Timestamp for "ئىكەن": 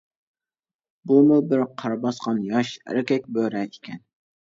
3.67-4.01